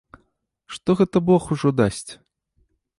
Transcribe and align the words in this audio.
Што 0.77 0.89
гэта 1.03 1.17
бог 1.29 1.41
ужо 1.59 1.69
дасць? 1.85 2.05